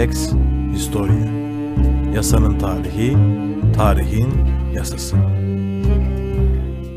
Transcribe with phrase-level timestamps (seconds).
[0.00, 0.28] Lex
[0.74, 1.30] Historia.
[2.14, 3.16] Yasanın tarihi,
[3.76, 4.32] tarihin
[4.74, 5.16] yasası.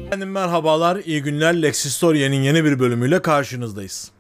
[0.08, 1.62] Efendim merhabalar, iyi günler.
[1.62, 4.12] Lex Historia'nın yeni bir bölümüyle karşınızdayız.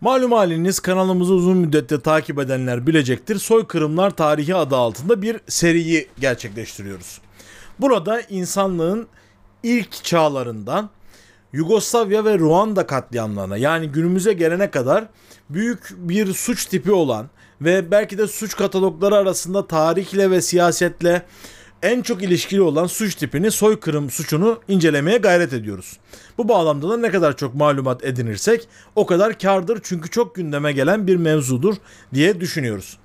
[0.00, 3.38] Malum haliniz kanalımızı uzun müddette takip edenler bilecektir.
[3.38, 7.20] Soykırımlar tarihi adı altında bir seriyi gerçekleştiriyoruz.
[7.80, 9.06] Burada insanlığın
[9.62, 10.90] ilk çağlarından
[11.52, 15.04] Yugoslavya ve Ruanda katliamlarına yani günümüze gelene kadar
[15.50, 17.26] büyük bir suç tipi olan
[17.64, 21.22] ve belki de suç katalogları arasında tarihle ve siyasetle
[21.82, 25.98] en çok ilişkili olan suç tipini soykırım suçunu incelemeye gayret ediyoruz.
[26.38, 31.06] Bu bağlamda da ne kadar çok malumat edinirsek o kadar kardır çünkü çok gündeme gelen
[31.06, 31.74] bir mevzudur
[32.14, 32.98] diye düşünüyoruz.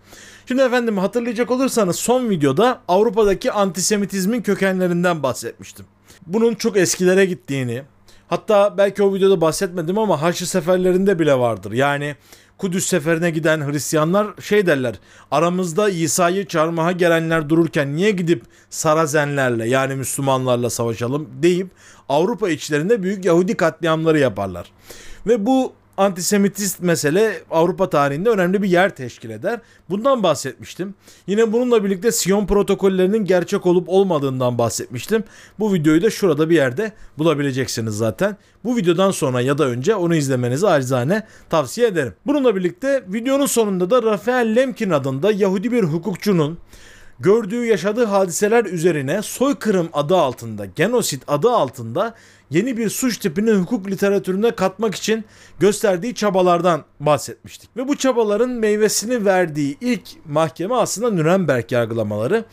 [0.45, 5.85] Şimdi efendim hatırlayacak olursanız son videoda Avrupa'daki antisemitizmin kökenlerinden bahsetmiştim.
[6.27, 7.83] Bunun çok eskilere gittiğini,
[8.27, 11.71] hatta belki o videoda bahsetmedim ama Haçlı seferlerinde bile vardır.
[11.71, 12.15] Yani
[12.57, 14.95] Kudüs seferine giden Hristiyanlar şey derler.
[15.31, 21.67] Aramızda İsa'yı çarmıha gelenler dururken niye gidip Sarazenlerle yani Müslümanlarla savaşalım deyip
[22.09, 24.71] Avrupa içlerinde büyük Yahudi katliamları yaparlar.
[25.27, 29.59] Ve bu antisemitist mesele Avrupa tarihinde önemli bir yer teşkil eder.
[29.89, 30.95] Bundan bahsetmiştim.
[31.27, 35.23] Yine bununla birlikte Sion protokollerinin gerçek olup olmadığından bahsetmiştim.
[35.59, 38.37] Bu videoyu da şurada bir yerde bulabileceksiniz zaten.
[38.63, 42.13] Bu videodan sonra ya da önce onu izlemenizi acizane tavsiye ederim.
[42.25, 46.57] Bununla birlikte videonun sonunda da Rafael Lemkin adında Yahudi bir hukukçunun
[47.19, 52.15] gördüğü yaşadığı hadiseler üzerine soykırım adı altında, genosit adı altında
[52.49, 55.25] yeni bir suç tipini hukuk literatürüne katmak için
[55.59, 57.77] gösterdiği çabalardan bahsetmiştik.
[57.77, 62.45] Ve bu çabaların meyvesini verdiği ilk mahkeme aslında Nürnberg yargılamaları.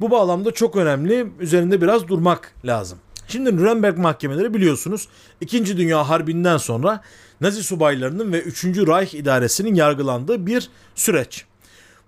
[0.00, 2.98] Bu bağlamda çok önemli, üzerinde biraz durmak lazım.
[3.28, 5.08] Şimdi Nürnberg mahkemeleri biliyorsunuz
[5.40, 5.76] 2.
[5.76, 7.00] Dünya Harbi'nden sonra
[7.40, 8.64] Nazi subaylarının ve 3.
[8.64, 11.47] Reich idaresinin yargılandığı bir süreç.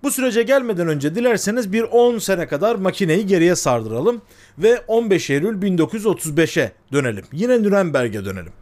[0.03, 4.23] Bu sürece gelmeden önce dilerseniz bir 10 sene kadar makineyi geriye sardıralım
[4.59, 7.25] ve 15 Eylül 1935'e dönelim.
[7.33, 8.53] Yine Nürnberg'e dönelim.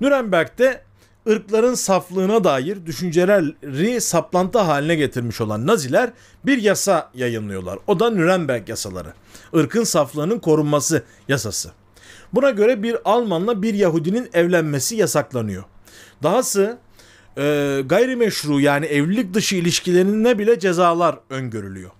[0.00, 0.80] Nürnberg'de
[1.28, 6.12] ırkların saflığına dair düşünceleri saplantı haline getirmiş olan Naziler
[6.46, 7.78] bir yasa yayınlıyorlar.
[7.86, 9.12] O da Nürnberg yasaları.
[9.52, 11.70] Irkın saflığının korunması yasası.
[12.32, 15.64] Buna göre bir Almanla bir Yahudinin evlenmesi yasaklanıyor.
[16.22, 16.78] Dahası
[17.38, 21.90] e, gayrimeşru yani evlilik dışı ilişkilerine bile cezalar öngörülüyor.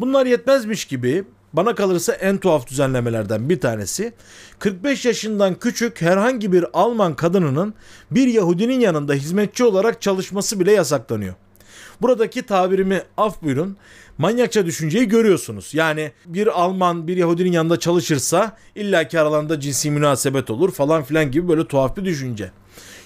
[0.00, 4.12] Bunlar yetmezmiş gibi bana kalırsa en tuhaf düzenlemelerden bir tanesi
[4.58, 7.74] 45 yaşından küçük herhangi bir Alman kadınının
[8.10, 11.34] bir Yahudinin yanında hizmetçi olarak çalışması bile yasaklanıyor.
[12.00, 13.76] Buradaki tabirimi af buyurun.
[14.18, 15.74] Manyakça düşünceyi görüyorsunuz.
[15.74, 21.48] Yani bir Alman bir Yahudinin yanında çalışırsa illaki aralarında cinsi münasebet olur falan filan gibi
[21.48, 22.50] böyle tuhaf bir düşünce.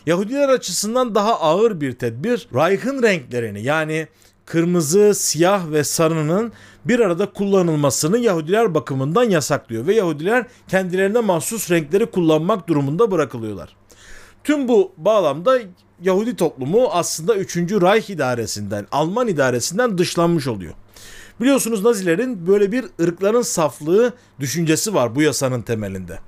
[0.06, 4.08] Yahudiler açısından daha ağır bir tedbir Reich'ın renklerini yani
[4.46, 6.52] kırmızı, siyah ve sarının
[6.84, 13.76] bir arada kullanılmasını Yahudiler bakımından yasaklıyor ve Yahudiler kendilerine mahsus renkleri kullanmak durumunda bırakılıyorlar.
[14.44, 15.58] Tüm bu bağlamda
[16.02, 17.56] Yahudi toplumu aslında 3.
[17.56, 20.74] Reich idaresinden, Alman idaresinden dışlanmış oluyor.
[21.40, 26.18] Biliyorsunuz Nazilerin böyle bir ırkların saflığı düşüncesi var bu yasanın temelinde.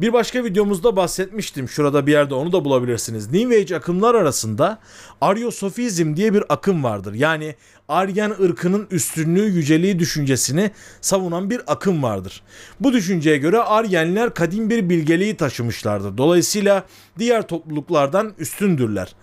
[0.00, 1.68] Bir başka videomuzda bahsetmiştim.
[1.68, 3.32] Şurada bir yerde onu da bulabilirsiniz.
[3.32, 4.78] New Age akımlar arasında
[5.20, 7.14] Aryosofizm diye bir akım vardır.
[7.14, 7.54] Yani
[7.88, 10.70] Aryan ırkının üstünlüğü, yüceliği düşüncesini
[11.00, 12.42] savunan bir akım vardır.
[12.80, 16.18] Bu düşünceye göre Aryenler kadim bir bilgeliği taşımışlardır.
[16.18, 16.86] Dolayısıyla
[17.18, 19.14] diğer topluluklardan üstündürler.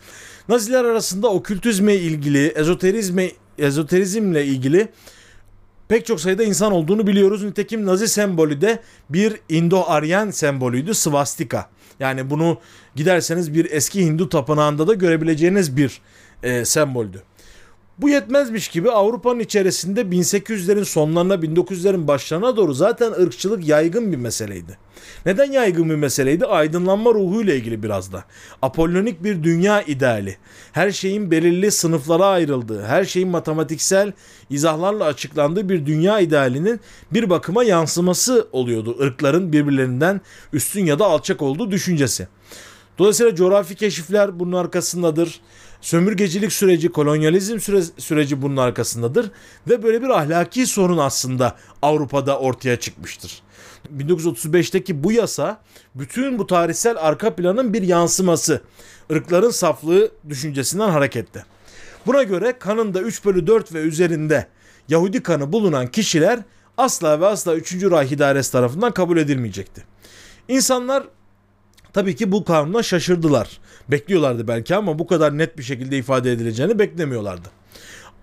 [0.49, 4.89] Naziler arasında okültizme ilgili, ezoterizme, ezoterizmle ilgili
[5.87, 7.43] pek çok sayıda insan olduğunu biliyoruz.
[7.43, 8.79] Nitekim Nazi sembolü de
[9.09, 11.69] bir Indo-Aryan sembolüydü svastika.
[11.99, 12.57] Yani bunu
[12.95, 16.01] giderseniz bir eski Hindu tapınağında da görebileceğiniz bir
[16.43, 17.23] e, semboldü.
[17.97, 24.77] Bu yetmezmiş gibi Avrupa'nın içerisinde 1800'lerin sonlarına 1900'lerin başlarına doğru zaten ırkçılık yaygın bir meseleydi.
[25.25, 26.45] Neden yaygın bir meseleydi?
[26.45, 28.23] Aydınlanma ruhuyla ilgili biraz da.
[28.61, 30.37] Apollonik bir dünya ideali.
[30.71, 34.11] Her şeyin belirli sınıflara ayrıldığı, her şeyin matematiksel
[34.49, 36.79] izahlarla açıklandığı bir dünya idealinin
[37.11, 38.97] bir bakıma yansıması oluyordu.
[38.99, 40.21] Irkların birbirlerinden
[40.53, 42.27] üstün ya da alçak olduğu düşüncesi.
[42.97, 45.41] Dolayısıyla coğrafi keşifler bunun arkasındadır.
[45.83, 49.31] Sömürgecilik süreci, kolonyalizm süre, süreci bunun arkasındadır.
[49.69, 53.41] Ve böyle bir ahlaki sorun aslında Avrupa'da ortaya çıkmıştır.
[53.97, 55.61] 1935'teki bu yasa
[55.95, 58.61] bütün bu tarihsel arka planın bir yansıması.
[59.09, 61.45] Irkların saflığı düşüncesinden hareketle.
[62.05, 64.47] Buna göre kanında 3 bölü 4 ve üzerinde
[64.89, 66.39] Yahudi kanı bulunan kişiler
[66.77, 67.73] asla ve asla 3.
[67.73, 69.83] Reich İdaresi tarafından kabul edilmeyecekti.
[70.47, 71.03] İnsanlar
[71.93, 73.59] tabii ki bu kanuna şaşırdılar.
[73.91, 77.49] Bekliyorlardı belki ama bu kadar net bir şekilde ifade edileceğini beklemiyorlardı.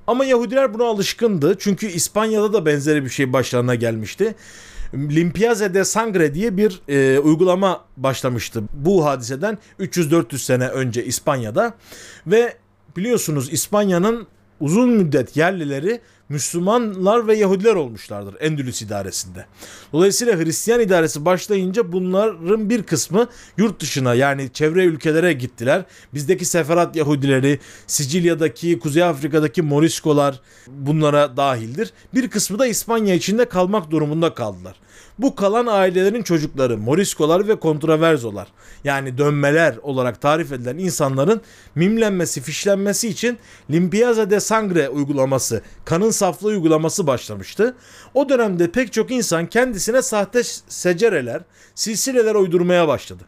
[0.07, 1.57] Ama Yahudiler buna alışkındı.
[1.59, 4.35] Çünkü İspanya'da da benzeri bir şey başlarına gelmişti.
[4.95, 11.75] Limpiaze de Sangre diye bir e, uygulama başlamıştı bu hadiseden 300-400 sene önce İspanya'da
[12.27, 12.57] ve
[12.97, 14.27] biliyorsunuz İspanya'nın
[14.61, 16.01] uzun müddet yerlileri
[16.31, 19.47] Müslümanlar ve Yahudiler olmuşlardır Endülüs idaresinde.
[19.93, 25.85] Dolayısıyla Hristiyan idaresi başlayınca bunların bir kısmı yurt dışına yani çevre ülkelere gittiler.
[26.15, 31.93] Bizdeki Seferat Yahudileri, Sicilya'daki, Kuzey Afrika'daki Moriskolar bunlara dahildir.
[32.15, 34.77] Bir kısmı da İspanya içinde kalmak durumunda kaldılar.
[35.19, 38.49] Bu kalan ailelerin çocukları Moriskolar ve Kontraverzolar
[38.85, 41.41] yani dönmeler olarak tarif edilen insanların
[41.75, 43.39] mimlenmesi, fişlenmesi için
[43.71, 47.77] Limpiaza de Sangre uygulaması, kanın saflığı uygulaması başlamıştı.
[48.15, 51.43] O dönemde pek çok insan kendisine sahte secereler,
[51.75, 53.25] silsileler uydurmaya başladı.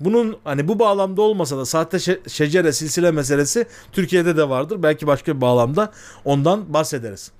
[0.00, 4.82] Bunun hani bu bağlamda olmasa da sahte şecere silsile meselesi Türkiye'de de vardır.
[4.82, 5.92] Belki başka bir bağlamda
[6.24, 7.32] ondan bahsederiz.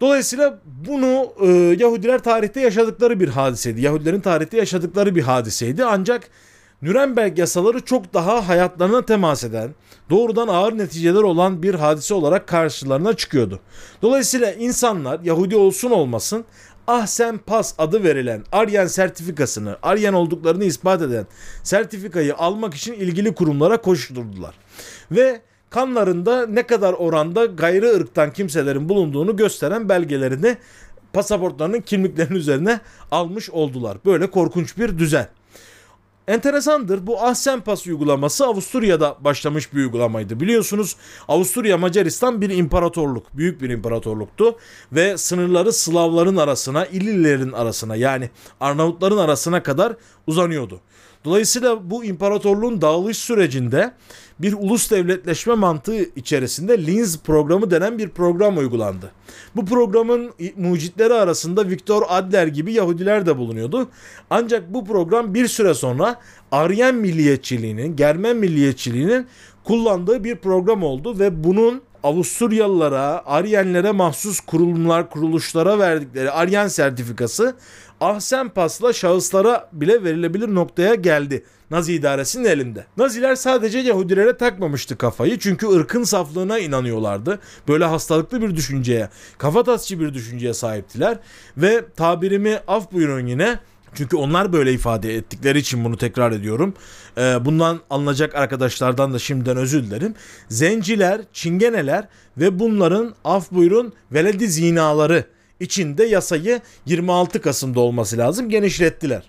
[0.00, 0.58] Dolayısıyla
[0.88, 1.46] bunu e,
[1.78, 3.80] Yahudiler tarihte yaşadıkları bir hadiseydi.
[3.80, 5.84] Yahudilerin tarihte yaşadıkları bir hadiseydi.
[5.84, 6.30] Ancak
[6.82, 9.74] Nürnberg yasaları çok daha hayatlarına temas eden,
[10.10, 13.60] doğrudan ağır neticeler olan bir hadise olarak karşılarına çıkıyordu.
[14.02, 16.44] Dolayısıyla insanlar Yahudi olsun olmasın
[16.86, 21.26] Ahsen Pas adı verilen Aryen sertifikasını, Aryen olduklarını ispat eden
[21.62, 24.54] sertifikayı almak için ilgili kurumlara koşturdular.
[25.10, 30.56] Ve kanlarında ne kadar oranda gayrı ırktan kimselerin bulunduğunu gösteren belgelerini
[31.12, 32.80] pasaportlarının kimliklerinin üzerine
[33.10, 33.98] almış oldular.
[34.04, 35.28] Böyle korkunç bir düzen.
[36.28, 40.40] Enteresandır bu Ahsen Pas uygulaması Avusturya'da başlamış bir uygulamaydı.
[40.40, 40.96] Biliyorsunuz
[41.28, 44.56] Avusturya Macaristan bir imparatorluk, büyük bir imparatorluktu
[44.92, 48.30] ve sınırları Slavların arasına, İllilerin arasına yani
[48.60, 49.96] Arnavutların arasına kadar
[50.26, 50.80] uzanıyordu.
[51.24, 53.92] Dolayısıyla bu imparatorluğun dağılış sürecinde
[54.42, 59.12] bir ulus devletleşme mantığı içerisinde Linz programı denen bir program uygulandı.
[59.56, 63.88] Bu programın mucitleri arasında Viktor Adler gibi Yahudiler de bulunuyordu.
[64.30, 66.20] Ancak bu program bir süre sonra
[66.52, 69.26] Aryen milliyetçiliğinin, Germen milliyetçiliğinin
[69.64, 77.54] kullandığı bir program oldu ve bunun Avusturyalılara, Aryenlere mahsus kurumlar, kuruluşlara verdikleri Aryen sertifikası
[78.00, 81.44] Ahsen Pas'la şahıslara bile verilebilir noktaya geldi.
[81.70, 82.86] Nazi idaresinin elinde.
[82.96, 87.38] Naziler sadece Yahudilere takmamıştı kafayı çünkü ırkın saflığına inanıyorlardı.
[87.68, 89.08] Böyle hastalıklı bir düşünceye,
[89.38, 91.18] kafatasçı bir düşünceye sahiptiler
[91.56, 93.58] ve tabirimi af buyurun yine
[93.94, 96.74] çünkü onlar böyle ifade ettikleri için bunu tekrar ediyorum.
[97.18, 100.14] Ee, bundan alınacak arkadaşlardan da şimdiden özür dilerim.
[100.48, 105.24] Zenciler, çingeneler ve bunların af buyurun veledi zinaları
[105.60, 109.22] içinde yasayı 26 Kasım'da olması lazım genişlettiler.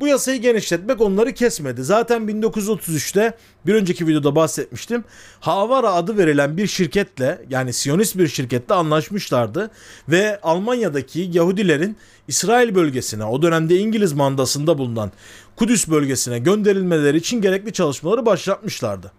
[0.00, 1.84] Bu yasayı genişletmek onları kesmedi.
[1.84, 3.36] Zaten 1933'te
[3.66, 5.04] bir önceki videoda bahsetmiştim.
[5.40, 9.70] Havara adı verilen bir şirketle yani Siyonist bir şirketle anlaşmışlardı
[10.08, 11.96] ve Almanya'daki Yahudilerin
[12.28, 15.12] İsrail bölgesine o dönemde İngiliz mandasında bulunan
[15.56, 19.12] Kudüs bölgesine gönderilmeleri için gerekli çalışmaları başlatmışlardı.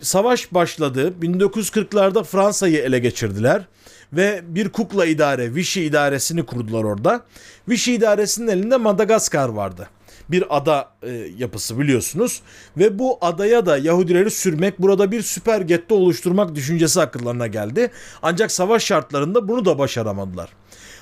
[0.00, 1.14] Savaş başladı.
[1.22, 3.62] 1940'larda Fransa'yı ele geçirdiler
[4.12, 7.24] ve bir kukla idare, Vichy idaresini kurdular orada.
[7.68, 9.88] Vichy idaresinin elinde Madagaskar vardı.
[10.28, 12.42] Bir ada e, yapısı biliyorsunuz
[12.76, 17.90] ve bu adaya da Yahudileri sürmek, burada bir süper getto oluşturmak düşüncesi akıllarına geldi.
[18.22, 20.50] Ancak savaş şartlarında bunu da başaramadılar.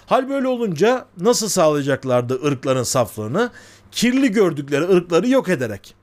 [0.06, 3.50] Hal böyle olunca nasıl sağlayacaklardı ırkların saflığını?
[3.92, 5.94] Kirli gördükleri ırkları yok ederek.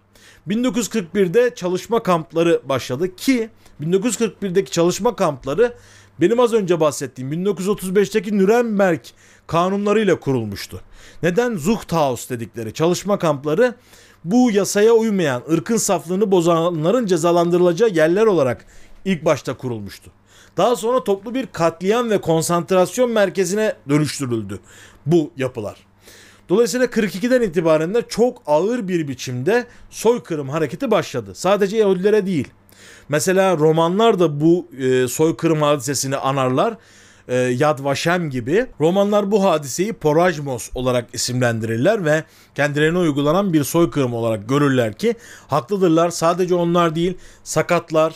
[0.48, 3.50] 1941'de çalışma kampları başladı ki
[3.82, 5.74] 1941'deki çalışma kampları
[6.22, 9.00] benim az önce bahsettiğim 1935'teki Nürnberg
[9.48, 10.82] kanunlarıyla kurulmuştu.
[11.24, 13.76] Neden Zuchthaus dedikleri çalışma kampları
[14.24, 18.66] bu yasaya uymayan, ırkın saflığını bozanların cezalandırılacağı yerler olarak
[19.06, 20.12] ilk başta kurulmuştu.
[20.58, 24.60] Daha sonra toplu bir katliam ve konsantrasyon merkezine dönüştürüldü
[25.06, 25.78] bu yapılar.
[26.50, 31.36] Dolayısıyla 42'den itibaren de çok ağır bir biçimde soykırım hareketi başladı.
[31.36, 32.48] Sadece Yahudilere değil.
[33.10, 36.78] Mesela romanlar da bu e, soykırım hadisesini anarlar.
[37.28, 38.66] E, Yad Vashem gibi.
[38.80, 42.24] Romanlar bu hadiseyi Porajmos olarak isimlendirirler ve
[42.56, 45.16] kendilerine uygulanan bir soykırım olarak görürler ki
[45.48, 46.10] haklıdırlar.
[46.10, 48.14] Sadece onlar değil sakatlar,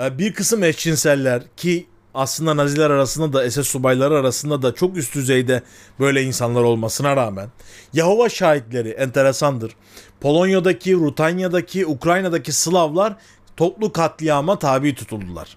[0.00, 5.14] e, bir kısım eşcinseller ki aslında Naziler arasında da SS subayları arasında da çok üst
[5.14, 5.62] düzeyde
[6.00, 7.48] böyle insanlar olmasına rağmen
[7.92, 9.76] Yahova şahitleri enteresandır.
[10.20, 13.16] Polonya'daki, Rutanya'daki, Ukrayna'daki Slavlar
[13.60, 15.56] toplu katliama tabi tutuldular.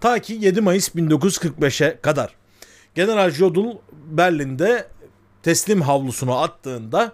[0.00, 2.34] Ta ki 7 Mayıs 1945'e kadar.
[2.94, 4.86] General Jodl Berlin'de
[5.42, 7.12] teslim havlusunu attığında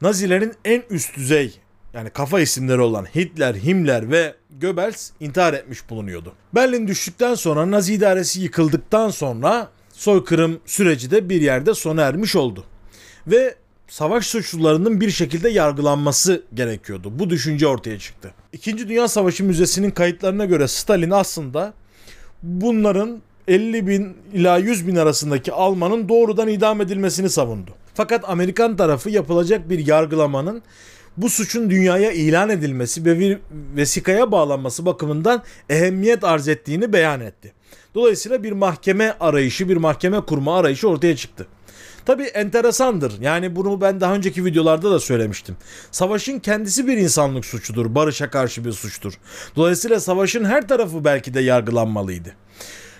[0.00, 1.60] Nazilerin en üst düzey
[1.94, 6.32] yani kafa isimleri olan Hitler, Himmler ve Goebbels intihar etmiş bulunuyordu.
[6.54, 12.64] Berlin düştükten sonra Nazi idaresi yıkıldıktan sonra soykırım süreci de bir yerde sona ermiş oldu.
[13.26, 13.54] Ve
[13.88, 17.18] savaş suçlularının bir şekilde yargılanması gerekiyordu.
[17.18, 18.34] Bu düşünce ortaya çıktı.
[18.52, 21.74] İkinci Dünya Savaşı Müzesi'nin kayıtlarına göre Stalin aslında
[22.42, 27.70] bunların 50 bin ila 100 bin arasındaki Almanın doğrudan idam edilmesini savundu.
[27.94, 30.62] Fakat Amerikan tarafı yapılacak bir yargılamanın
[31.16, 33.38] bu suçun dünyaya ilan edilmesi ve bir
[33.76, 37.52] vesikaya bağlanması bakımından ehemmiyet arz ettiğini beyan etti.
[37.94, 41.46] Dolayısıyla bir mahkeme arayışı, bir mahkeme kurma arayışı ortaya çıktı.
[42.06, 43.20] Tabi enteresandır.
[43.20, 45.56] Yani bunu ben daha önceki videolarda da söylemiştim.
[45.90, 47.94] Savaşın kendisi bir insanlık suçudur.
[47.94, 49.12] Barışa karşı bir suçtur.
[49.56, 52.34] Dolayısıyla savaşın her tarafı belki de yargılanmalıydı.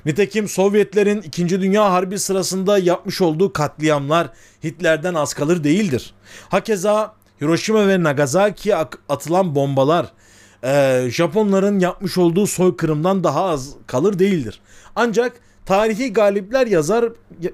[0.06, 1.48] Nitekim Sovyetlerin 2.
[1.48, 4.30] Dünya Harbi sırasında yapmış olduğu katliamlar
[4.64, 6.14] Hitler'den az kalır değildir.
[6.48, 8.76] Hakeza Hiroşima ve Nagasaki'ye
[9.08, 10.12] atılan bombalar
[11.08, 14.60] Japonların yapmış olduğu soykırımdan daha az kalır değildir.
[14.96, 15.32] Ancak
[15.66, 17.04] tarihi galipler yazar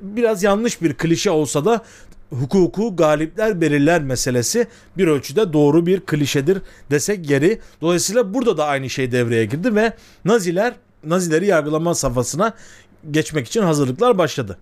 [0.00, 1.82] biraz yanlış bir klişe olsa da
[2.30, 6.58] hukuku galipler belirler meselesi bir ölçüde doğru bir klişedir
[6.90, 7.60] desek geri.
[7.80, 9.92] Dolayısıyla burada da aynı şey devreye girdi ve
[10.24, 10.74] Naziler
[11.04, 12.54] Nazileri yargılama safhasına
[13.10, 14.58] geçmek için hazırlıklar başladı.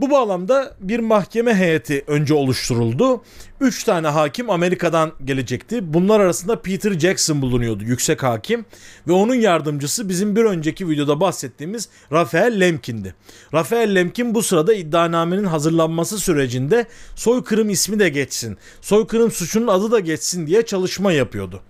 [0.00, 3.22] Bu bağlamda bir mahkeme heyeti önce oluşturuldu.
[3.60, 5.94] Üç tane hakim Amerika'dan gelecekti.
[5.94, 8.64] Bunlar arasında Peter Jackson bulunuyordu, yüksek hakim.
[9.08, 13.14] Ve onun yardımcısı bizim bir önceki videoda bahsettiğimiz Rafael Lemkin'di.
[13.54, 20.00] Rafael Lemkin bu sırada iddianamenin hazırlanması sürecinde soykırım ismi de geçsin, soykırım suçunun adı da
[20.00, 21.62] geçsin diye çalışma yapıyordu.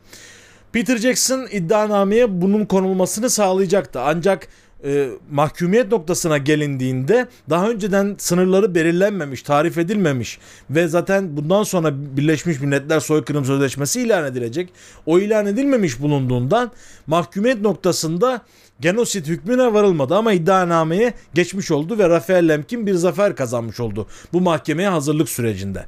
[0.72, 4.00] Peter Jackson iddianameye bunun konulmasını sağlayacaktı.
[4.00, 4.48] Ancak
[4.84, 10.38] e, mahkumiyet noktasına gelindiğinde daha önceden sınırları belirlenmemiş, tarif edilmemiş
[10.70, 14.72] ve zaten bundan sonra Birleşmiş Milletler Soykırım Sözleşmesi ilan edilecek.
[15.06, 16.70] O ilan edilmemiş bulunduğundan
[17.06, 18.42] mahkumiyet noktasında
[18.80, 24.40] genosit hükmüne varılmadı ama iddianameye geçmiş oldu ve Rafael Lemkin bir zafer kazanmış oldu bu
[24.40, 25.84] mahkemeye hazırlık sürecinde.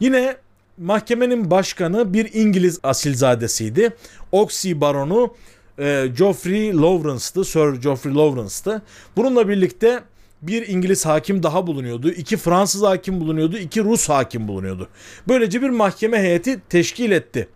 [0.00, 0.36] Yine
[0.78, 3.90] mahkemenin başkanı bir İngiliz asilzadesiydi.
[4.32, 5.34] Oxy baronu
[5.78, 7.44] e, Geoffrey Lawrence'tı.
[7.44, 8.82] Sir Geoffrey Lawrence'tı.
[9.16, 10.02] Bununla birlikte
[10.42, 12.10] bir İngiliz hakim daha bulunuyordu.
[12.10, 13.58] iki Fransız hakim bulunuyordu.
[13.58, 14.88] iki Rus hakim bulunuyordu.
[15.28, 17.48] Böylece bir mahkeme heyeti teşkil etti.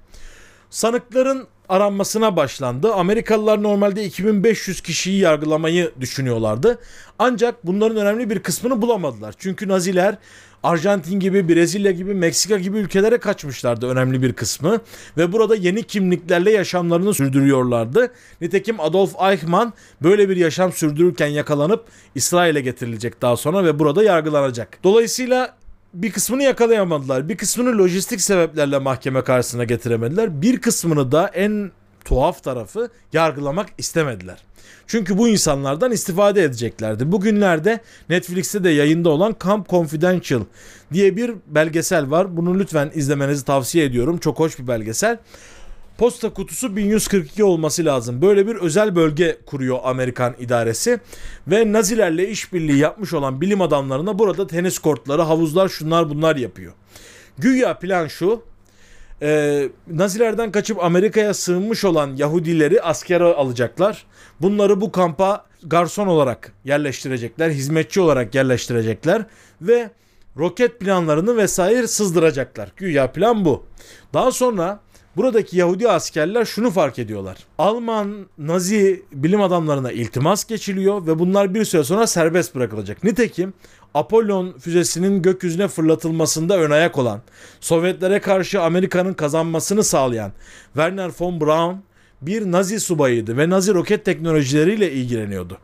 [0.71, 2.95] Sanıkların aranmasına başlandı.
[2.95, 6.79] Amerikalılar normalde 2500 kişiyi yargılamayı düşünüyorlardı.
[7.19, 9.35] Ancak bunların önemli bir kısmını bulamadılar.
[9.39, 10.19] Çünkü Naziler
[10.63, 14.81] Arjantin gibi, Brezilya gibi, Meksika gibi ülkelere kaçmışlardı önemli bir kısmı
[15.17, 18.13] ve burada yeni kimliklerle yaşamlarını sürdürüyorlardı.
[18.41, 24.79] Nitekim Adolf Eichmann böyle bir yaşam sürdürürken yakalanıp İsrail'e getirilecek daha sonra ve burada yargılanacak.
[24.85, 25.57] Dolayısıyla
[25.95, 27.29] bir kısmını yakalayamadılar.
[27.29, 30.43] Bir kısmını lojistik sebeplerle mahkeme karşısına getiremediler.
[30.43, 31.71] Bir kısmını da en
[32.05, 34.39] tuhaf tarafı yargılamak istemediler.
[34.87, 37.13] Çünkü bu insanlardan istifade edeceklerdi.
[37.13, 40.41] Bugünlerde Netflix'te de yayında olan Camp Confidential
[40.93, 42.37] diye bir belgesel var.
[42.37, 44.19] Bunu lütfen izlemenizi tavsiye ediyorum.
[44.19, 45.19] Çok hoş bir belgesel.
[45.99, 48.23] Posta kutusu 1142 olması lazım.
[48.23, 51.01] Böyle bir özel bölge kuruyor Amerikan idaresi
[51.49, 56.73] ve Nazilerle işbirliği yapmış olan bilim adamlarına burada tenis kortları, havuzlar, şunlar bunlar yapıyor.
[57.39, 58.43] Güya plan şu
[59.23, 64.07] e, Nazilerden kaçıp Amerika'ya sığınmış olan Yahudileri askere alacaklar.
[64.41, 69.27] Bunları bu kampa garson olarak yerleştirecekler, hizmetçi olarak yerleştirecekler
[69.61, 69.91] ve
[70.37, 72.73] roket planlarını vesaire sızdıracaklar.
[72.77, 73.67] Güya plan bu.
[74.15, 74.81] Daha sonra
[75.17, 77.37] buradaki Yahudi askerler şunu fark ediyorlar.
[77.59, 83.05] Alman Nazi bilim adamlarına iltimas geçiliyor ve bunlar bir süre sonra serbest bırakılacak.
[83.05, 83.55] Nitekim
[83.95, 87.23] Apollon füzesinin gökyüzüne fırlatılmasında ön ayak olan,
[87.61, 90.33] Sovyetlere karşı Amerika'nın kazanmasını sağlayan
[90.67, 91.85] Werner von Braun
[92.23, 95.59] bir Nazi subayıydı ve Nazi roket teknolojileriyle ilgileniyordu.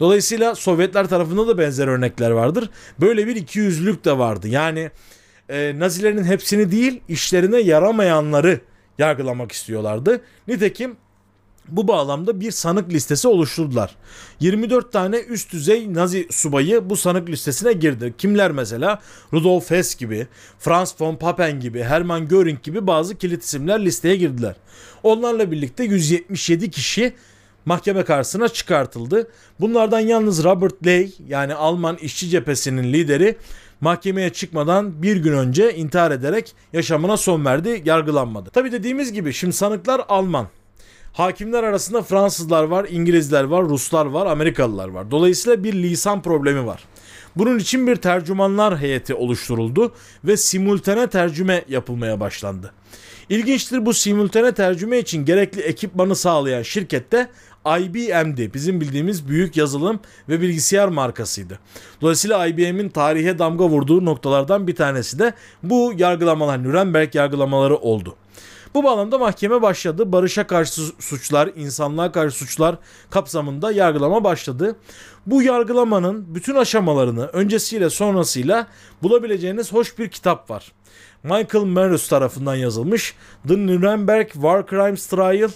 [0.00, 2.70] Dolayısıyla Sovyetler tarafında da benzer örnekler vardır.
[3.00, 4.48] Böyle bir ikiyüzlülük de vardı.
[4.48, 4.90] Yani
[5.48, 8.60] e, Nazilerin hepsini değil işlerine yaramayanları
[8.98, 10.20] yargılamak istiyorlardı.
[10.48, 10.96] Nitekim
[11.68, 13.96] bu bağlamda bir sanık listesi oluşturdular.
[14.40, 18.14] 24 tane üst düzey Nazi subayı bu sanık listesine girdi.
[18.18, 19.00] Kimler mesela?
[19.32, 20.26] Rudolf Hess gibi,
[20.58, 24.56] Franz von Papen gibi, Hermann Göring gibi bazı kilit isimler listeye girdiler.
[25.02, 27.14] Onlarla birlikte 177 kişi
[27.64, 29.30] mahkeme karşısına çıkartıldı.
[29.60, 33.36] Bunlardan yalnız Robert Ley yani Alman işçi cephesinin lideri
[33.80, 38.50] mahkemeye çıkmadan bir gün önce intihar ederek yaşamına son verdi, yargılanmadı.
[38.50, 40.48] Tabi dediğimiz gibi şimdi sanıklar Alman.
[41.12, 45.10] Hakimler arasında Fransızlar var, İngilizler var, Ruslar var, Amerikalılar var.
[45.10, 46.84] Dolayısıyla bir lisan problemi var.
[47.36, 49.92] Bunun için bir tercümanlar heyeti oluşturuldu
[50.24, 52.72] ve simultane tercüme yapılmaya başlandı.
[53.28, 57.28] İlginçtir bu simultane tercüme için gerekli ekipmanı sağlayan şirkette
[57.66, 58.54] IBM'di.
[58.54, 61.58] Bizim bildiğimiz büyük yazılım ve bilgisayar markasıydı.
[62.00, 68.16] Dolayısıyla IBM'in tarihe damga vurduğu noktalardan bir tanesi de bu yargılamalar, Nürnberg yargılamaları oldu.
[68.74, 70.12] Bu bağlamda mahkeme başladı.
[70.12, 72.76] Barışa karşı suçlar, insanlığa karşı suçlar
[73.10, 74.76] kapsamında yargılama başladı.
[75.26, 78.66] Bu yargılamanın bütün aşamalarını öncesiyle sonrasıyla
[79.02, 80.72] bulabileceğiniz hoş bir kitap var.
[81.22, 83.14] Michael Merus tarafından yazılmış
[83.48, 85.50] The Nuremberg War Crimes Trial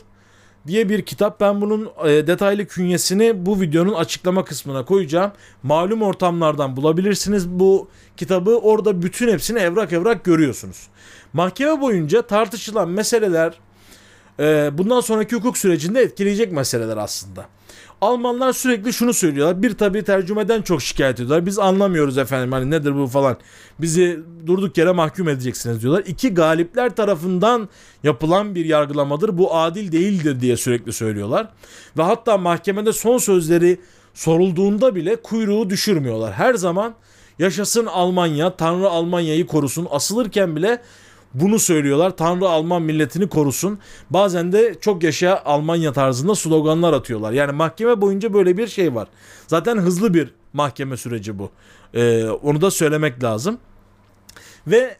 [0.66, 1.40] diye bir kitap.
[1.40, 5.32] Ben bunun e, detaylı künyesini bu videonun açıklama kısmına koyacağım.
[5.62, 8.58] Malum ortamlardan bulabilirsiniz bu kitabı.
[8.58, 10.88] Orada bütün hepsini evrak evrak görüyorsunuz.
[11.32, 13.54] Mahkeme boyunca tartışılan meseleler
[14.40, 17.46] e, bundan sonraki hukuk sürecinde etkileyecek meseleler aslında.
[18.00, 19.62] Almanlar sürekli şunu söylüyorlar.
[19.62, 21.46] Bir tabi tercümeden çok şikayet ediyorlar.
[21.46, 23.36] Biz anlamıyoruz efendim hani nedir bu falan.
[23.80, 26.04] Bizi durduk yere mahkum edeceksiniz diyorlar.
[26.06, 27.68] İki galipler tarafından
[28.02, 29.38] yapılan bir yargılamadır.
[29.38, 31.48] Bu adil değildir diye sürekli söylüyorlar.
[31.98, 33.80] Ve hatta mahkemede son sözleri
[34.14, 36.32] sorulduğunda bile kuyruğu düşürmüyorlar.
[36.32, 36.94] Her zaman
[37.38, 39.88] yaşasın Almanya, Tanrı Almanya'yı korusun.
[39.90, 40.82] Asılırken bile
[41.40, 42.16] bunu söylüyorlar.
[42.16, 43.78] Tanrı Alman milletini korusun.
[44.10, 47.32] Bazen de çok yaşa Almanya tarzında sloganlar atıyorlar.
[47.32, 49.08] Yani mahkeme boyunca böyle bir şey var.
[49.46, 51.50] Zaten hızlı bir mahkeme süreci bu.
[51.94, 53.58] Ee, onu da söylemek lazım.
[54.66, 54.96] Ve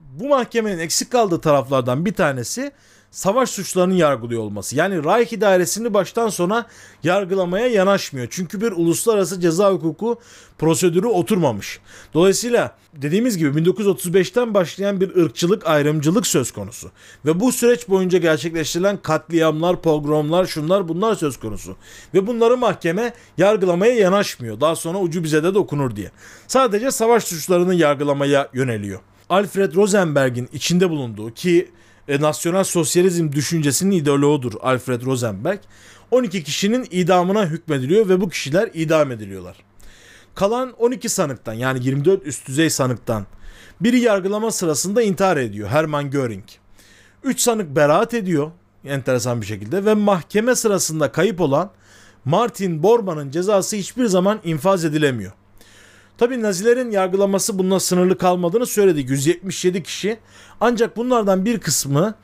[0.00, 2.72] bu mahkemenin eksik kaldığı taraflardan bir tanesi
[3.10, 4.76] savaş suçlarının yargılıyor olması.
[4.76, 6.66] Yani Reich idaresini baştan sona
[7.02, 8.26] yargılamaya yanaşmıyor.
[8.30, 10.18] Çünkü bir uluslararası ceza hukuku
[10.58, 11.80] prosedürü oturmamış.
[12.14, 16.90] Dolayısıyla dediğimiz gibi 1935'ten başlayan bir ırkçılık, ayrımcılık söz konusu.
[17.24, 21.76] Ve bu süreç boyunca gerçekleştirilen katliamlar, pogromlar, şunlar bunlar söz konusu.
[22.14, 24.60] Ve bunları mahkeme yargılamaya yanaşmıyor.
[24.60, 26.10] Daha sonra ucu bize de dokunur diye.
[26.46, 29.00] Sadece savaş suçlarını yargılamaya yöneliyor.
[29.28, 31.70] Alfred Rosenberg'in içinde bulunduğu ki
[32.10, 35.58] e, nasyonel sosyalizm düşüncesinin ideoloğudur Alfred Rosenberg.
[36.10, 39.56] 12 kişinin idamına hükmediliyor ve bu kişiler idam ediliyorlar.
[40.34, 43.26] Kalan 12 sanıktan yani 24 üst düzey sanıktan
[43.80, 46.44] biri yargılama sırasında intihar ediyor Hermann Göring.
[47.24, 48.50] 3 sanık beraat ediyor
[48.84, 51.70] enteresan bir şekilde ve mahkeme sırasında kayıp olan
[52.24, 55.32] Martin Bormann'ın cezası hiçbir zaman infaz edilemiyor.
[56.20, 59.00] Tabi Nazilerin yargılaması bununla sınırlı kalmadığını söyledi.
[59.00, 60.18] 177 kişi.
[60.60, 62.14] Ancak bunlardan bir kısmı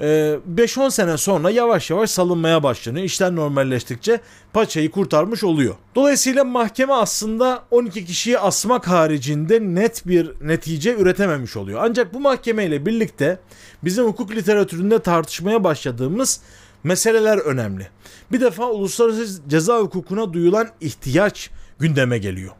[0.00, 3.04] 5-10 e, sene sonra yavaş yavaş salınmaya başlanıyor.
[3.04, 4.20] İşler normalleştikçe
[4.52, 5.74] paçayı kurtarmış oluyor.
[5.94, 11.80] Dolayısıyla mahkeme aslında 12 kişiyi asmak haricinde net bir netice üretememiş oluyor.
[11.82, 13.38] Ancak bu mahkemeyle birlikte
[13.84, 16.40] bizim hukuk literatüründe tartışmaya başladığımız
[16.84, 17.88] meseleler önemli.
[18.32, 22.52] Bir defa uluslararası ceza hukukuna duyulan ihtiyaç gündeme geliyor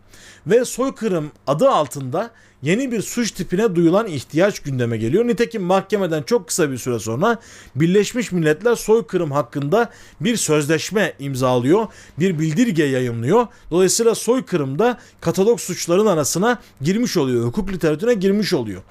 [0.46, 2.30] ve soykırım adı altında
[2.62, 5.26] yeni bir suç tipine duyulan ihtiyaç gündeme geliyor.
[5.26, 7.38] Nitekim mahkemeden çok kısa bir süre sonra
[7.74, 11.86] Birleşmiş Milletler soykırım hakkında bir sözleşme imzalıyor,
[12.18, 13.46] bir bildirge yayınlıyor.
[13.70, 18.82] Dolayısıyla soykırımda katalog suçların arasına girmiş oluyor, hukuk literatürüne girmiş oluyor.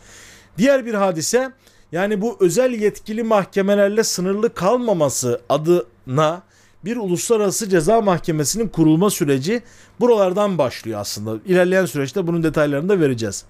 [0.57, 1.51] Diğer bir hadise
[1.91, 6.43] yani bu özel yetkili mahkemelerle sınırlı kalmaması adına
[6.85, 9.61] bir uluslararası ceza mahkemesinin kurulma süreci
[9.99, 11.39] buralardan başlıyor aslında.
[11.45, 13.45] İlerleyen süreçte bunun detaylarını da vereceğiz.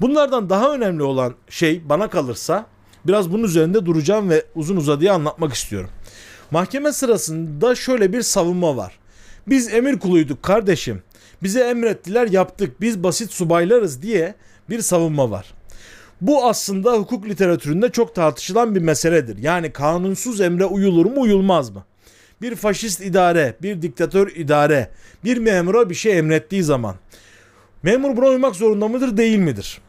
[0.00, 2.66] Bunlardan daha önemli olan şey bana kalırsa
[3.06, 5.90] biraz bunun üzerinde duracağım ve uzun uzadıya anlatmak istiyorum.
[6.50, 8.98] Mahkeme sırasında şöyle bir savunma var.
[9.46, 11.02] Biz emir kuluyduk kardeşim.
[11.42, 12.80] Bize emrettiler yaptık.
[12.80, 14.34] Biz basit subaylarız diye
[14.70, 15.54] bir savunma var.
[16.20, 19.38] Bu aslında hukuk literatüründe çok tartışılan bir meseledir.
[19.38, 21.84] Yani kanunsuz emre uyulur mu uyulmaz mı?
[22.42, 24.90] Bir faşist idare, bir diktatör idare
[25.24, 26.96] bir memura bir şey emrettiği zaman
[27.82, 29.80] memur buna uymak zorunda mıdır değil midir?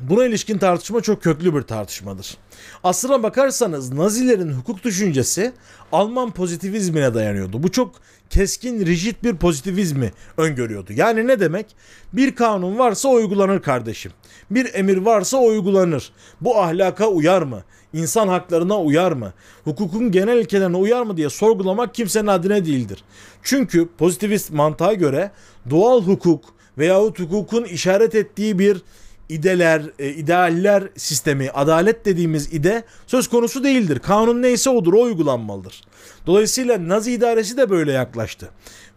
[0.00, 2.36] Buna ilişkin tartışma çok köklü bir tartışmadır.
[2.84, 5.52] Aslına bakarsanız Nazilerin hukuk düşüncesi
[5.92, 7.62] Alman pozitivizmine dayanıyordu.
[7.62, 7.94] Bu çok
[8.30, 10.92] keskin, rigid bir pozitivizmi öngörüyordu.
[10.92, 11.66] Yani ne demek?
[12.12, 14.12] Bir kanun varsa uygulanır kardeşim.
[14.50, 16.12] Bir emir varsa uygulanır.
[16.40, 17.62] Bu ahlaka uyar mı?
[17.92, 19.32] İnsan haklarına uyar mı?
[19.64, 23.04] Hukukun genel ilkelerine uyar mı diye sorgulamak kimsenin adine değildir.
[23.42, 25.30] Çünkü pozitivist mantığa göre
[25.70, 26.44] doğal hukuk
[26.78, 28.82] veyahut hukukun işaret ettiği bir
[29.30, 33.98] ideler, e, idealler sistemi, adalet dediğimiz ide söz konusu değildir.
[33.98, 35.84] Kanun neyse odur, o uygulanmalıdır.
[36.26, 38.48] Dolayısıyla Nazi idaresi de böyle yaklaştı.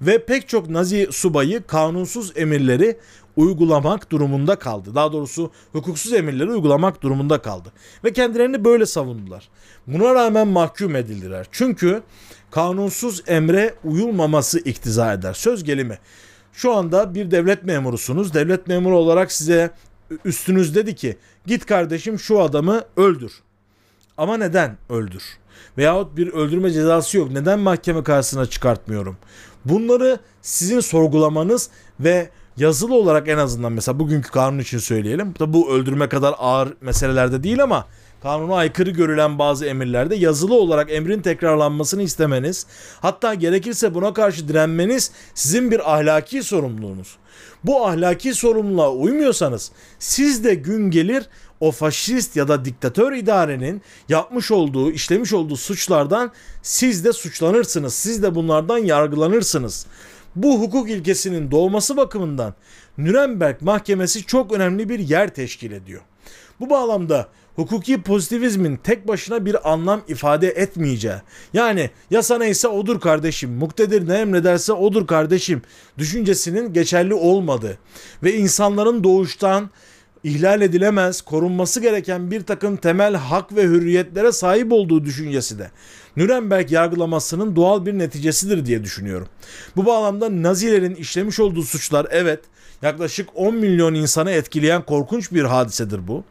[0.02, 2.98] Ve pek çok Nazi subayı kanunsuz emirleri
[3.36, 4.96] uygulamak durumunda kaldı.
[4.96, 7.72] Daha doğrusu hukuksuz emirleri uygulamak durumunda kaldı.
[8.04, 9.50] Ve kendilerini böyle savundular.
[9.88, 11.48] Buna rağmen mahkum edildiler.
[11.52, 12.02] Çünkü
[12.52, 15.34] kanunsuz emre uyulmaması iktiza eder.
[15.34, 16.00] Söz gelimi.
[16.54, 18.34] Şu anda bir devlet memurusunuz.
[18.34, 19.72] Devlet memuru olarak size
[20.26, 23.32] üstünüz dedi ki git kardeşim şu adamı öldür.
[24.18, 25.24] Ama neden öldür?
[25.78, 27.32] Veyahut bir öldürme cezası yok.
[27.32, 29.18] Neden mahkeme karşısına çıkartmıyorum?
[29.66, 35.34] Bunları sizin sorgulamanız ve yazılı olarak en azından mesela bugünkü kanun için söyleyelim.
[35.34, 37.88] Tabi bu öldürme kadar ağır meselelerde değil ama
[38.24, 42.66] kanuna aykırı görülen bazı emirlerde yazılı olarak emrin tekrarlanmasını istemeniz,
[43.02, 47.16] hatta gerekirse buna karşı direnmeniz sizin bir ahlaki sorumluluğunuz.
[47.64, 51.24] Bu ahlaki sorumluluğa uymuyorsanız siz de gün gelir
[51.60, 56.32] o faşist ya da diktatör idarenin yapmış olduğu, işlemiş olduğu suçlardan
[56.62, 57.94] siz de suçlanırsınız.
[57.94, 59.86] Siz de bunlardan yargılanırsınız.
[60.36, 62.54] Bu hukuk ilkesinin doğması bakımından
[62.98, 66.02] Nürnberg Mahkemesi çok önemli bir yer teşkil ediyor.
[66.60, 71.18] Bu bağlamda hukuki pozitivizmin tek başına bir anlam ifade etmeyeceği.
[71.54, 75.62] Yani yasa neyse odur kardeşim, muktedir ne emrederse odur kardeşim
[75.98, 77.78] düşüncesinin geçerli olmadığı
[78.24, 79.70] ve insanların doğuştan
[80.24, 85.72] ihlal edilemez, korunması gereken bir takım temel hak ve hürriyetlere sahip olduğu düşüncesi de
[86.18, 89.28] Nürnberg yargılamasının doğal bir neticesidir diye düşünüyorum.
[89.76, 92.40] Bu bağlamda Nazilerin işlemiş olduğu suçlar evet
[92.82, 96.24] yaklaşık 10 milyon insanı etkileyen korkunç bir hadisedir bu.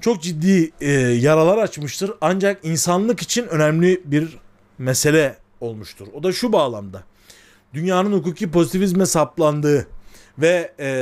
[0.00, 4.38] Çok ciddi e, yaralar açmıştır ancak insanlık için önemli bir
[4.78, 6.06] mesele olmuştur.
[6.14, 7.02] O da şu bağlamda.
[7.74, 9.86] Dünyanın hukuki pozitivizme saplandığı
[10.38, 10.92] ve e,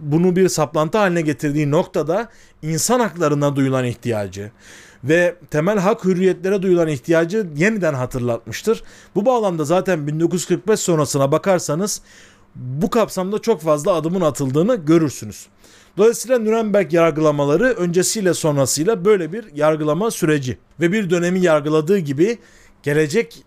[0.00, 2.28] bunu bir saplantı haline getirdiği noktada
[2.62, 4.50] insan haklarına duyulan ihtiyacı
[5.04, 8.82] ve temel hak hürriyetlere duyulan ihtiyacı yeniden hatırlatmıştır.
[9.14, 12.02] Bu bağlamda zaten 1945 sonrasına bakarsanız
[12.54, 15.46] bu kapsamda çok fazla adımın atıldığını görürsünüz.
[15.96, 22.38] Dolayısıyla Nürnberg yargılamaları öncesiyle sonrasıyla böyle bir yargılama süreci ve bir dönemi yargıladığı gibi
[22.82, 23.42] gelecek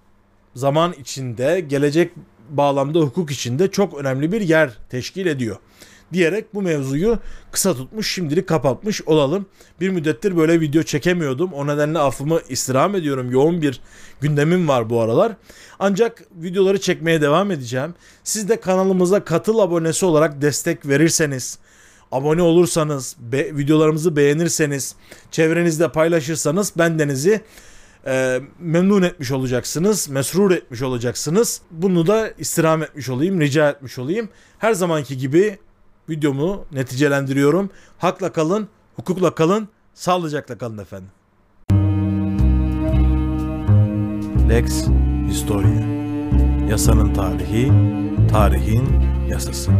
[0.55, 2.11] zaman içinde, gelecek
[2.49, 5.57] bağlamda hukuk içinde çok önemli bir yer teşkil ediyor.
[6.13, 7.19] Diyerek bu mevzuyu
[7.51, 9.45] kısa tutmuş şimdilik kapatmış olalım.
[9.81, 11.53] Bir müddettir böyle video çekemiyordum.
[11.53, 13.31] O nedenle affımı istirham ediyorum.
[13.31, 13.81] Yoğun bir
[14.21, 15.31] gündemim var bu aralar.
[15.79, 17.93] Ancak videoları çekmeye devam edeceğim.
[18.23, 21.59] Siz de kanalımıza katıl abonesi olarak destek verirseniz,
[22.11, 24.95] abone olursanız, be, videolarımızı beğenirseniz,
[25.31, 27.41] çevrenizde paylaşırsanız bendenizi
[28.07, 31.61] e, memnun etmiş olacaksınız, mesrur etmiş olacaksınız.
[31.71, 34.29] Bunu da istirham etmiş olayım, rica etmiş olayım.
[34.59, 35.57] Her zamanki gibi
[36.09, 37.69] videomu neticelendiriyorum.
[37.97, 41.09] Hakla kalın, hukukla kalın, sağlıcakla kalın efendim.
[44.49, 44.85] Lex
[45.29, 45.99] Historia
[46.69, 47.71] Yasanın tarihi,
[48.31, 48.87] tarihin
[49.29, 49.71] yasası.